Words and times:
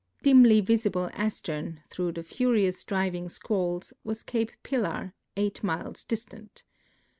Dimly 0.23 0.61
visible 0.61 1.11
astern, 1.13 1.81
throngli 1.87 2.15
the 2.15 2.23
furious 2.23 2.83
driving 2.83 3.29
squalls, 3.29 3.93
was 4.03 4.23
Cape 4.23 4.51
Pillar, 4.63 5.13
eight 5.37 5.63
miles 5.63 6.03
distant. 6.03 6.63